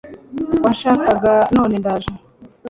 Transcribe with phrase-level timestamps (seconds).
[0.63, 2.11] Wanshakaga none ndaje